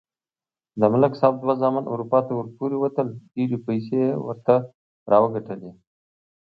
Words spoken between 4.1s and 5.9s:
ورته راوگټلې.